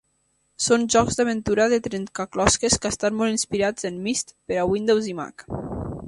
Són 0.67 0.85
jocs 0.93 1.17
d'aventura 1.19 1.67
de 1.73 1.77
trencaclosques 1.87 2.77
que 2.85 2.91
estan 2.93 3.19
molt 3.19 3.33
inspirats 3.35 3.87
en 3.91 4.03
"Myst" 4.07 4.33
per 4.51 4.57
a 4.63 4.67
Windows 4.75 5.11
i 5.13 5.17
Mac. 5.21 5.45